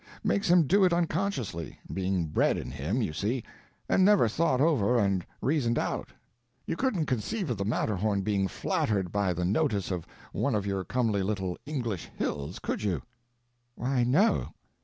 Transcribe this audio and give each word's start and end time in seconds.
Makes 0.23 0.49
him 0.49 0.63
do 0.65 0.83
it 0.83 0.93
unconsciously—being 0.93 2.29
bred 2.29 2.57
in 2.57 2.71
him, 2.71 3.03
you 3.03 3.13
see, 3.13 3.43
and 3.87 4.03
never 4.03 4.27
thought 4.27 4.59
over 4.59 4.97
and 4.97 5.23
reasoned 5.41 5.77
out. 5.77 6.09
You 6.65 6.75
couldn't 6.75 7.05
conceive 7.05 7.51
of 7.51 7.57
the 7.57 7.65
Matterhorn 7.65 8.21
being 8.23 8.47
flattered 8.47 9.11
by 9.11 9.31
the 9.31 9.45
notice 9.45 9.91
of 9.91 10.07
one 10.33 10.55
of 10.55 10.65
your 10.65 10.83
comely 10.83 11.21
little 11.21 11.55
English 11.67 12.09
hills, 12.15 12.57
could 12.57 12.81
you?" 12.81 13.03
"Why, 13.75 14.03
no." 14.03 14.55